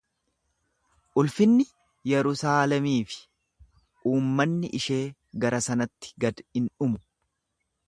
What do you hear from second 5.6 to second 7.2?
sanatti gad in dhumu.